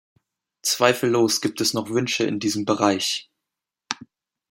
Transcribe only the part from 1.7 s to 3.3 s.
noch Wünsche in diesem Bereich.